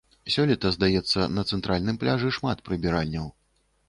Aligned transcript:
Сёлета, 0.35 0.69
здаецца, 0.77 1.27
на 1.35 1.43
цэнтральным 1.53 1.99
пляжы, 2.05 2.31
шмат 2.39 2.65
прыбіральняў. 2.71 3.29